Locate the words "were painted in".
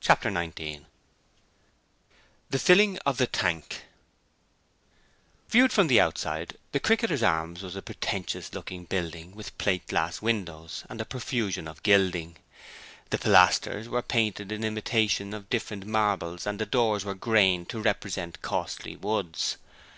13.86-14.64